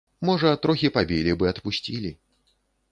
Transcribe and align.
Можа, 0.29 0.53
трохі 0.63 0.91
пабілі 0.97 1.37
б 1.43 1.47
і 1.49 1.53
адпусцілі. 1.53 2.11